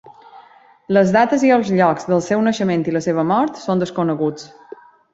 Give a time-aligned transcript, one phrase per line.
[0.97, 4.53] Les dates i els llocs del seu naixement i la seva mort són desconeguts.